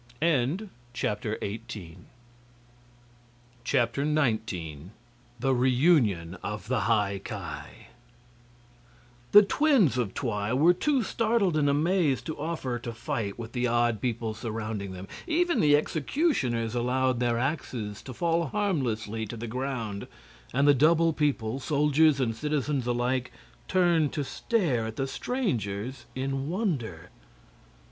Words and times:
19. 0.19 0.71
The 0.95 1.95
Reunion 5.43 6.37
of 6.43 6.67
the 6.67 6.79
High 6.79 7.21
Ki 7.23 7.85
The 9.31 9.43
twins 9.43 9.99
of 9.99 10.15
Twi 10.15 10.53
were 10.53 10.73
too 10.73 11.03
startled 11.03 11.55
and 11.55 11.69
amazed 11.69 12.25
to 12.25 12.35
offer 12.39 12.79
to 12.79 12.91
fight 12.91 13.37
with 13.37 13.51
the 13.51 13.67
odd 13.67 14.01
people 14.01 14.33
surrounding 14.33 14.93
them. 14.93 15.07
Even 15.27 15.59
the 15.59 15.75
executioners 15.77 16.73
allowed 16.73 17.19
their 17.19 17.37
axes 17.37 18.01
to 18.01 18.11
fall 18.11 18.47
harmlessly 18.47 19.27
to 19.27 19.37
the 19.37 19.45
ground, 19.45 20.07
and 20.51 20.67
the 20.67 20.73
double 20.73 21.13
people, 21.13 21.59
soldiers 21.59 22.19
and 22.19 22.35
citizens 22.35 22.87
alike, 22.87 23.31
turned 23.67 24.11
to 24.13 24.23
stare 24.23 24.87
at 24.87 24.95
the 24.95 25.05
strangers 25.05 26.05
in 26.15 26.49
wonder. 26.49 27.11